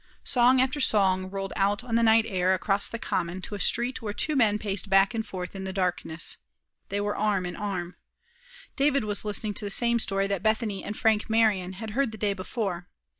[0.23, 4.01] Song after song rolled out on the night air across the common to a street
[4.01, 6.37] where two men paced back and forth in the darkness.
[6.89, 7.95] They were arm in arm.
[8.75, 12.17] David was listening to the same story that Bethany and Frank Marion had heard the
[12.17, 12.87] day before.